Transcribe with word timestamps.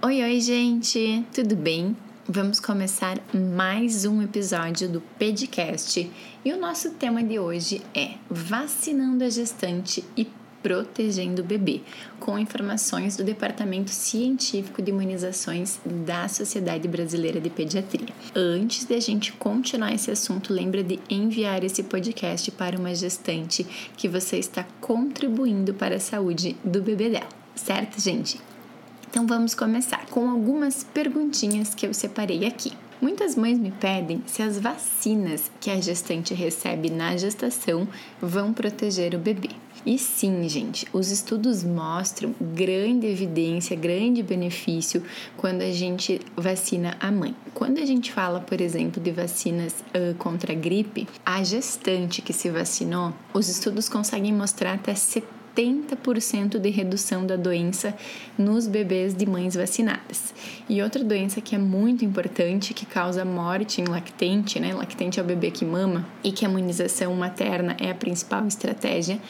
Oi, 0.00 0.22
oi, 0.22 0.40
gente! 0.40 1.26
Tudo 1.34 1.56
bem? 1.56 1.96
Vamos 2.28 2.60
começar 2.60 3.18
mais 3.34 4.04
um 4.04 4.22
episódio 4.22 4.88
do 4.88 5.00
Pedcast 5.18 6.08
e 6.44 6.52
o 6.52 6.56
nosso 6.56 6.92
tema 6.92 7.20
de 7.20 7.36
hoje 7.40 7.82
é 7.92 8.12
Vacinando 8.30 9.24
a 9.24 9.28
Gestante 9.28 10.04
e 10.16 10.24
Protegendo 10.62 11.42
o 11.42 11.44
Bebê, 11.44 11.80
com 12.20 12.38
informações 12.38 13.16
do 13.16 13.24
Departamento 13.24 13.90
Científico 13.90 14.80
de 14.80 14.92
Imunizações 14.92 15.80
da 15.84 16.28
Sociedade 16.28 16.86
Brasileira 16.86 17.40
de 17.40 17.50
Pediatria. 17.50 18.14
Antes 18.36 18.84
de 18.84 18.94
a 18.94 19.00
gente 19.00 19.32
continuar 19.32 19.92
esse 19.92 20.12
assunto, 20.12 20.52
lembra 20.52 20.84
de 20.84 21.00
enviar 21.10 21.64
esse 21.64 21.82
podcast 21.82 22.52
para 22.52 22.78
uma 22.78 22.94
gestante 22.94 23.66
que 23.96 24.06
você 24.06 24.38
está 24.38 24.64
contribuindo 24.80 25.74
para 25.74 25.96
a 25.96 26.00
saúde 26.00 26.54
do 26.62 26.80
bebê 26.80 27.10
dela, 27.10 27.28
certo, 27.56 28.00
gente? 28.00 28.38
Então 29.10 29.26
vamos 29.26 29.54
começar 29.54 30.04
com 30.10 30.28
algumas 30.28 30.84
perguntinhas 30.84 31.74
que 31.74 31.86
eu 31.86 31.94
separei 31.94 32.44
aqui. 32.46 32.72
Muitas 33.00 33.36
mães 33.36 33.58
me 33.58 33.70
pedem 33.70 34.22
se 34.26 34.42
as 34.42 34.58
vacinas 34.58 35.50
que 35.60 35.70
a 35.70 35.80
gestante 35.80 36.34
recebe 36.34 36.90
na 36.90 37.16
gestação 37.16 37.88
vão 38.20 38.52
proteger 38.52 39.14
o 39.14 39.18
bebê. 39.18 39.48
E 39.86 39.96
sim, 39.96 40.46
gente, 40.46 40.86
os 40.92 41.10
estudos 41.10 41.64
mostram 41.64 42.34
grande 42.38 43.06
evidência, 43.06 43.74
grande 43.74 44.22
benefício 44.22 45.02
quando 45.38 45.62
a 45.62 45.72
gente 45.72 46.20
vacina 46.36 46.94
a 47.00 47.10
mãe. 47.10 47.34
Quando 47.54 47.78
a 47.78 47.86
gente 47.86 48.12
fala, 48.12 48.40
por 48.40 48.60
exemplo, 48.60 49.02
de 49.02 49.10
vacinas 49.10 49.72
uh, 49.94 50.14
contra 50.16 50.52
a 50.52 50.56
gripe, 50.56 51.08
a 51.24 51.42
gestante 51.42 52.20
que 52.20 52.34
se 52.34 52.50
vacinou, 52.50 53.14
os 53.32 53.48
estudos 53.48 53.88
conseguem 53.88 54.34
mostrar 54.34 54.74
até 54.74 54.94
70 54.94 55.37
70% 55.58 56.58
de 56.58 56.70
redução 56.70 57.26
da 57.26 57.34
doença 57.34 57.94
nos 58.38 58.68
bebês 58.68 59.12
de 59.14 59.26
mães 59.26 59.56
vacinadas. 59.56 60.32
E 60.68 60.80
outra 60.80 61.02
doença 61.02 61.40
que 61.40 61.56
é 61.56 61.58
muito 61.58 62.04
importante, 62.04 62.72
que 62.72 62.86
causa 62.86 63.24
morte 63.24 63.80
em 63.80 63.84
lactente, 63.84 64.60
né? 64.60 64.72
Lactente 64.72 65.18
é 65.18 65.22
o 65.22 65.26
bebê 65.26 65.50
que 65.50 65.64
mama, 65.64 66.06
e 66.22 66.30
que 66.30 66.46
a 66.46 66.48
imunização 66.48 67.12
materna 67.14 67.76
é 67.80 67.90
a 67.90 67.94
principal 67.94 68.46
estratégia, 68.46 69.20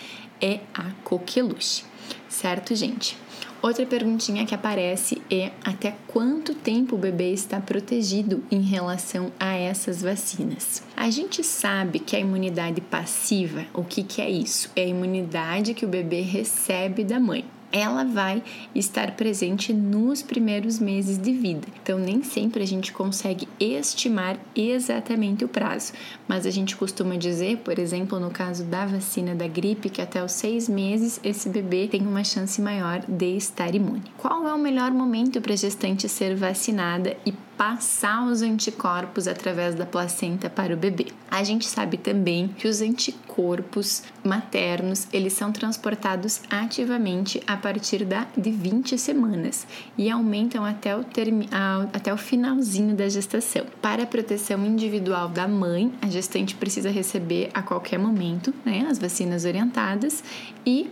é 0.40 0.60
a 0.74 0.90
coqueluche. 1.02 1.84
Certo, 2.28 2.74
gente? 2.74 3.16
Outra 3.60 3.84
perguntinha 3.84 4.46
que 4.46 4.54
aparece 4.54 5.20
é 5.28 5.50
até 5.64 5.96
quanto 6.06 6.54
tempo 6.54 6.94
o 6.94 6.98
bebê 6.98 7.32
está 7.32 7.60
protegido 7.60 8.44
em 8.50 8.60
relação 8.60 9.32
a 9.38 9.56
essas 9.56 10.00
vacinas. 10.00 10.82
A 10.96 11.10
gente 11.10 11.42
sabe 11.42 11.98
que 11.98 12.14
a 12.14 12.20
imunidade 12.20 12.80
passiva, 12.80 13.66
o 13.74 13.82
que, 13.82 14.04
que 14.04 14.22
é 14.22 14.30
isso? 14.30 14.70
É 14.76 14.82
a 14.82 14.86
imunidade 14.86 15.74
que 15.74 15.84
o 15.84 15.88
bebê 15.88 16.20
recebe 16.20 17.02
da 17.02 17.18
mãe 17.18 17.44
ela 17.72 18.04
vai 18.04 18.42
estar 18.74 19.12
presente 19.12 19.72
nos 19.72 20.22
primeiros 20.22 20.78
meses 20.78 21.18
de 21.18 21.32
vida. 21.32 21.66
Então, 21.82 21.98
nem 21.98 22.22
sempre 22.22 22.62
a 22.62 22.66
gente 22.66 22.92
consegue 22.92 23.48
estimar 23.60 24.38
exatamente 24.54 25.44
o 25.44 25.48
prazo, 25.48 25.92
mas 26.26 26.46
a 26.46 26.50
gente 26.50 26.76
costuma 26.76 27.16
dizer, 27.16 27.58
por 27.58 27.78
exemplo, 27.78 28.18
no 28.18 28.30
caso 28.30 28.64
da 28.64 28.86
vacina 28.86 29.34
da 29.34 29.46
gripe, 29.46 29.90
que 29.90 30.00
até 30.00 30.24
os 30.24 30.32
seis 30.32 30.68
meses 30.68 31.20
esse 31.22 31.48
bebê 31.48 31.88
tem 31.88 32.02
uma 32.02 32.24
chance 32.24 32.60
maior 32.60 33.02
de 33.06 33.36
estar 33.36 33.74
imune. 33.74 34.04
Qual 34.16 34.46
é 34.46 34.54
o 34.54 34.58
melhor 34.58 34.90
momento 34.90 35.40
para 35.40 35.52
a 35.52 35.56
gestante 35.56 36.08
ser 36.08 36.34
vacinada 36.34 37.16
e 37.26 37.32
passar 37.58 38.24
os 38.24 38.40
anticorpos 38.40 39.26
através 39.26 39.74
da 39.74 39.84
placenta 39.84 40.48
para 40.48 40.72
o 40.72 40.76
bebê. 40.76 41.06
A 41.28 41.42
gente 41.42 41.66
sabe 41.66 41.96
também 41.96 42.46
que 42.46 42.68
os 42.68 42.80
anticorpos 42.80 44.04
maternos, 44.24 45.08
eles 45.12 45.32
são 45.32 45.50
transportados 45.50 46.40
ativamente 46.48 47.42
a 47.48 47.56
partir 47.56 48.04
da, 48.04 48.28
de 48.36 48.52
20 48.52 48.96
semanas 48.96 49.66
e 49.98 50.08
aumentam 50.08 50.64
até 50.64 50.96
o, 50.96 51.02
termi, 51.02 51.48
até 51.92 52.14
o 52.14 52.16
finalzinho 52.16 52.94
da 52.94 53.08
gestação. 53.08 53.66
Para 53.82 54.04
a 54.04 54.06
proteção 54.06 54.64
individual 54.64 55.28
da 55.28 55.48
mãe, 55.48 55.92
a 56.00 56.08
gestante 56.08 56.54
precisa 56.54 56.90
receber 56.90 57.50
a 57.52 57.60
qualquer 57.60 57.98
momento 57.98 58.54
né, 58.64 58.86
as 58.88 59.00
vacinas 59.00 59.44
orientadas 59.44 60.22
e 60.64 60.88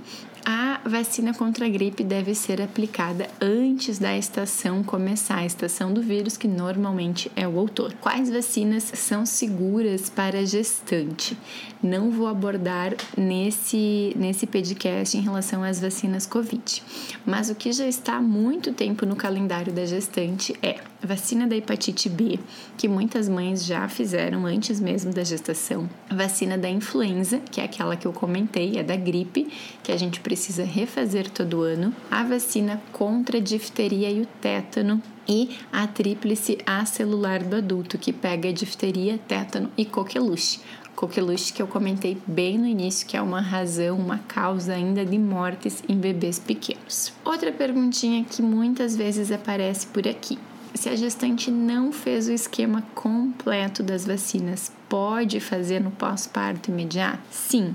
a 0.48 0.78
vacina 0.84 1.34
contra 1.34 1.66
a 1.66 1.68
gripe 1.68 2.04
deve 2.04 2.32
ser 2.32 2.62
aplicada 2.62 3.28
antes 3.40 3.98
da 3.98 4.16
estação 4.16 4.80
começar, 4.80 5.38
a 5.38 5.44
estação 5.44 5.92
do 5.92 6.00
vírus, 6.00 6.36
que 6.36 6.46
normalmente 6.46 7.28
é 7.34 7.48
o 7.48 7.56
outono. 7.56 7.92
Quais 8.00 8.30
vacinas 8.30 8.84
são 8.94 9.26
seguras 9.26 10.08
para 10.08 10.46
gestante? 10.46 11.36
Não 11.82 12.12
vou 12.12 12.28
abordar 12.28 12.94
nesse, 13.16 14.12
nesse 14.16 14.46
podcast 14.46 15.16
em 15.16 15.20
relação 15.20 15.64
às 15.64 15.80
vacinas 15.80 16.26
Covid, 16.26 16.80
mas 17.26 17.50
o 17.50 17.54
que 17.56 17.72
já 17.72 17.88
está 17.88 18.18
há 18.18 18.22
muito 18.22 18.72
tempo 18.72 19.04
no 19.04 19.16
calendário 19.16 19.72
da 19.72 19.84
gestante 19.84 20.54
é 20.62 20.78
vacina 21.06 21.46
da 21.46 21.56
hepatite 21.56 22.08
B, 22.08 22.38
que 22.76 22.88
muitas 22.88 23.28
mães 23.28 23.64
já 23.64 23.88
fizeram 23.88 24.44
antes 24.44 24.80
mesmo 24.80 25.12
da 25.12 25.24
gestação, 25.24 25.88
vacina 26.10 26.58
da 26.58 26.68
influenza, 26.68 27.38
que 27.50 27.60
é 27.60 27.64
aquela 27.64 27.96
que 27.96 28.06
eu 28.06 28.12
comentei, 28.12 28.78
é 28.78 28.82
da 28.82 28.96
gripe, 28.96 29.48
que 29.82 29.92
a 29.92 29.96
gente 29.96 30.20
precisa 30.20 30.64
refazer 30.64 31.30
todo 31.30 31.62
ano, 31.62 31.94
a 32.10 32.22
vacina 32.22 32.82
contra 32.92 33.38
a 33.38 33.40
difteria 33.40 34.10
e 34.10 34.20
o 34.20 34.26
tétano, 34.40 35.00
e 35.28 35.56
a 35.72 35.86
tríplice 35.86 36.58
acelular 36.64 37.42
do 37.42 37.56
adulto, 37.56 37.98
que 37.98 38.12
pega 38.12 38.52
difteria, 38.52 39.18
tétano 39.26 39.70
e 39.76 39.84
coqueluche. 39.84 40.60
Coqueluche 40.96 41.52
que 41.52 41.60
eu 41.60 41.66
comentei 41.66 42.16
bem 42.26 42.56
no 42.56 42.66
início, 42.66 43.06
que 43.06 43.18
é 43.18 43.20
uma 43.20 43.40
razão, 43.40 43.98
uma 43.98 44.16
causa 44.16 44.72
ainda 44.72 45.04
de 45.04 45.18
mortes 45.18 45.82
em 45.86 45.94
bebês 45.94 46.38
pequenos. 46.38 47.12
Outra 47.22 47.52
perguntinha 47.52 48.24
que 48.24 48.40
muitas 48.40 48.96
vezes 48.96 49.30
aparece 49.30 49.86
por 49.88 50.08
aqui. 50.08 50.38
Se 50.76 50.90
a 50.90 50.94
gestante 50.94 51.50
não 51.50 51.90
fez 51.90 52.28
o 52.28 52.32
esquema 52.32 52.82
completo 52.94 53.82
das 53.82 54.06
vacinas, 54.06 54.70
pode 54.88 55.40
fazer 55.40 55.80
no 55.80 55.90
pós-parto 55.90 56.70
imediato? 56.70 57.22
Sim, 57.30 57.74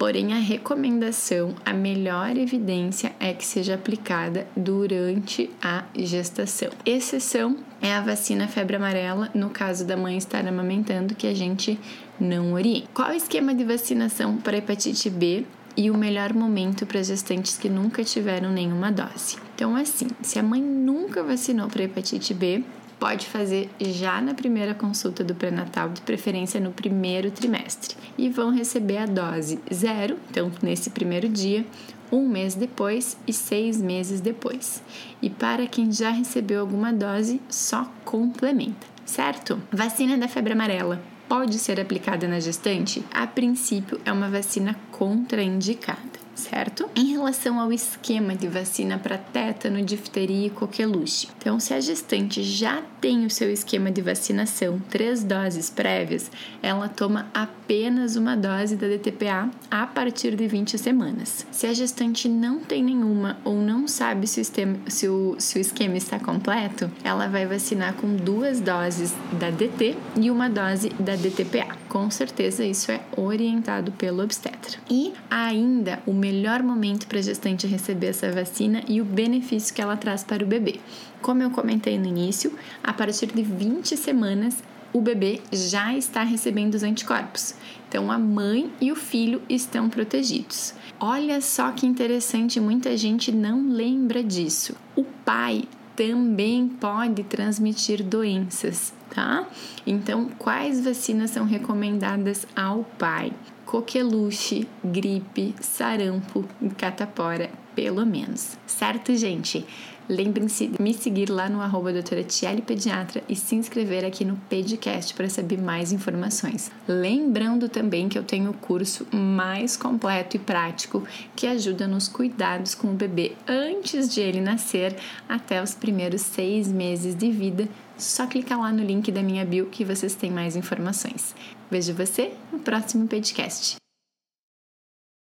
Porém, 0.00 0.32
a 0.32 0.38
recomendação, 0.38 1.54
a 1.62 1.74
melhor 1.74 2.34
evidência 2.34 3.12
é 3.20 3.34
que 3.34 3.44
seja 3.44 3.74
aplicada 3.74 4.46
durante 4.56 5.50
a 5.62 5.84
gestação. 5.94 6.70
Exceção 6.86 7.58
é 7.82 7.92
a 7.92 8.00
vacina 8.00 8.48
febre 8.48 8.76
amarela, 8.76 9.28
no 9.34 9.50
caso 9.50 9.84
da 9.84 9.98
mãe 9.98 10.16
estar 10.16 10.48
amamentando, 10.48 11.14
que 11.14 11.26
a 11.26 11.34
gente 11.34 11.78
não 12.18 12.54
orienta. 12.54 12.88
Qual 12.94 13.10
o 13.10 13.14
esquema 13.14 13.54
de 13.54 13.62
vacinação 13.62 14.38
para 14.38 14.56
hepatite 14.56 15.10
B 15.10 15.44
e 15.76 15.90
o 15.90 15.96
melhor 15.96 16.32
momento 16.32 16.84
para 16.86 17.02
gestantes 17.02 17.56
que 17.56 17.68
nunca 17.68 18.04
tiveram 18.04 18.50
nenhuma 18.50 18.90
dose? 18.90 19.36
Então, 19.54 19.76
assim, 19.76 20.08
se 20.22 20.38
a 20.38 20.42
mãe 20.42 20.60
nunca 20.60 21.22
vacinou 21.22 21.68
para 21.68 21.84
hepatite 21.84 22.34
B, 22.34 22.64
pode 22.98 23.26
fazer 23.26 23.70
já 23.80 24.20
na 24.20 24.34
primeira 24.34 24.74
consulta 24.74 25.24
do 25.24 25.34
pré-natal, 25.34 25.88
de 25.88 26.02
preferência 26.02 26.60
no 26.60 26.70
primeiro 26.70 27.30
trimestre, 27.30 27.96
e 28.18 28.28
vão 28.28 28.54
receber 28.54 28.98
a 28.98 29.06
dose 29.06 29.58
zero, 29.72 30.18
então 30.30 30.52
nesse 30.62 30.90
primeiro 30.90 31.28
dia, 31.28 31.64
um 32.12 32.28
mês 32.28 32.54
depois 32.54 33.16
e 33.26 33.32
seis 33.32 33.80
meses 33.80 34.20
depois. 34.20 34.82
E 35.22 35.30
para 35.30 35.66
quem 35.66 35.90
já 35.90 36.10
recebeu 36.10 36.60
alguma 36.60 36.92
dose, 36.92 37.40
só 37.48 37.90
complementa, 38.04 38.86
certo? 39.06 39.60
Vacina 39.72 40.18
da 40.18 40.28
febre 40.28 40.52
amarela 40.52 41.00
pode 41.30 41.60
ser 41.60 41.78
aplicada 41.78 42.26
na 42.26 42.40
gestante? 42.40 43.04
A 43.14 43.24
princípio, 43.24 44.00
é 44.04 44.10
uma 44.10 44.28
vacina 44.28 44.74
contraindicada 44.90 46.19
certo? 46.34 46.88
Em 46.94 47.12
relação 47.12 47.60
ao 47.60 47.72
esquema 47.72 48.34
de 48.34 48.48
vacina 48.48 48.98
para 48.98 49.18
tétano, 49.18 49.82
difteria 49.82 50.46
e 50.46 50.50
coqueluche. 50.50 51.28
Então, 51.38 51.60
se 51.60 51.74
a 51.74 51.80
gestante 51.80 52.42
já 52.42 52.82
tem 53.00 53.24
o 53.24 53.30
seu 53.30 53.50
esquema 53.50 53.90
de 53.90 54.02
vacinação, 54.02 54.80
três 54.90 55.24
doses 55.24 55.70
prévias, 55.70 56.30
ela 56.62 56.88
toma 56.88 57.28
apenas 57.32 58.16
uma 58.16 58.36
dose 58.36 58.76
da 58.76 58.86
DTPA 58.86 59.50
a 59.70 59.86
partir 59.86 60.34
de 60.34 60.46
20 60.46 60.76
semanas. 60.78 61.46
Se 61.50 61.66
a 61.66 61.72
gestante 61.74 62.28
não 62.28 62.60
tem 62.60 62.82
nenhuma 62.82 63.38
ou 63.44 63.56
não 63.56 63.86
sabe 63.88 64.26
se 64.26 64.40
o, 64.40 64.42
esquema, 64.42 64.76
se 64.86 65.08
o, 65.08 65.36
se 65.38 65.58
o 65.58 65.60
esquema 65.60 65.96
está 65.96 66.18
completo, 66.18 66.90
ela 67.02 67.26
vai 67.26 67.46
vacinar 67.46 67.94
com 67.94 68.14
duas 68.14 68.60
doses 68.60 69.14
da 69.38 69.50
DT 69.50 69.96
e 70.16 70.30
uma 70.30 70.48
dose 70.48 70.90
da 70.90 71.16
DTPA. 71.16 71.76
Com 71.88 72.10
certeza, 72.10 72.64
isso 72.64 72.90
é 72.92 73.00
orientado 73.16 73.92
pelo 73.92 74.22
obstetra. 74.22 74.78
E 74.88 75.12
ainda 75.30 76.00
o 76.06 76.12
melhor 76.20 76.62
momento 76.62 77.06
para 77.06 77.18
a 77.18 77.22
gestante 77.22 77.66
receber 77.66 78.08
essa 78.08 78.30
vacina 78.30 78.82
e 78.86 79.00
o 79.00 79.04
benefício 79.04 79.74
que 79.74 79.80
ela 79.80 79.96
traz 79.96 80.22
para 80.22 80.44
o 80.44 80.46
bebê. 80.46 80.78
Como 81.22 81.42
eu 81.42 81.50
comentei 81.50 81.98
no 81.98 82.06
início, 82.06 82.52
a 82.84 82.92
partir 82.92 83.26
de 83.26 83.42
20 83.42 83.96
semanas 83.96 84.62
o 84.92 85.00
bebê 85.00 85.40
já 85.52 85.94
está 85.96 86.22
recebendo 86.22 86.74
os 86.74 86.82
anticorpos. 86.82 87.54
Então 87.88 88.10
a 88.10 88.18
mãe 88.18 88.70
e 88.80 88.92
o 88.92 88.96
filho 88.96 89.40
estão 89.48 89.88
protegidos. 89.88 90.74
Olha 90.98 91.40
só 91.40 91.72
que 91.72 91.86
interessante, 91.86 92.60
muita 92.60 92.96
gente 92.96 93.32
não 93.32 93.68
lembra 93.70 94.22
disso. 94.22 94.76
O 94.94 95.04
pai 95.04 95.64
também 95.96 96.68
pode 96.68 97.22
transmitir 97.24 98.02
doenças, 98.02 98.92
tá? 99.14 99.46
Então, 99.86 100.30
quais 100.38 100.82
vacinas 100.82 101.30
são 101.30 101.44
recomendadas 101.44 102.46
ao 102.56 102.84
pai? 102.98 103.32
Coqueluche, 103.70 104.66
gripe, 104.80 105.54
sarampo 105.60 106.44
catapora, 106.74 107.48
pelo 107.74 108.04
menos. 108.04 108.56
Certo, 108.66 109.14
gente? 109.14 109.66
Lembrem-se 110.10 110.66
de 110.66 110.82
me 110.82 110.92
seguir 110.92 111.30
lá 111.30 111.48
no 111.48 111.60
arroba 111.60 111.92
doutora 111.92 112.26
Pediatra 112.66 113.22
e 113.28 113.36
se 113.36 113.54
inscrever 113.54 114.04
aqui 114.04 114.24
no 114.24 114.36
Pedcast 114.48 115.14
para 115.14 115.30
saber 115.30 115.62
mais 115.62 115.92
informações. 115.92 116.68
Lembrando 116.88 117.68
também 117.68 118.08
que 118.08 118.18
eu 118.18 118.24
tenho 118.24 118.50
o 118.50 118.54
curso 118.54 119.06
mais 119.14 119.76
completo 119.76 120.34
e 120.34 120.40
prático 120.40 121.06
que 121.36 121.46
ajuda 121.46 121.86
nos 121.86 122.08
cuidados 122.08 122.74
com 122.74 122.88
o 122.88 122.94
bebê 122.94 123.36
antes 123.46 124.12
de 124.12 124.20
ele 124.20 124.40
nascer 124.40 124.96
até 125.28 125.62
os 125.62 125.76
primeiros 125.76 126.22
seis 126.22 126.66
meses 126.66 127.14
de 127.14 127.30
vida. 127.30 127.68
Só 127.96 128.26
clicar 128.26 128.58
lá 128.58 128.72
no 128.72 128.82
link 128.82 129.12
da 129.12 129.22
minha 129.22 129.44
bio 129.44 129.66
que 129.66 129.84
vocês 129.84 130.16
têm 130.16 130.32
mais 130.32 130.56
informações. 130.56 131.36
Vejo 131.70 131.94
você 131.94 132.32
no 132.50 132.58
próximo 132.58 133.06
podcast. 133.06 133.76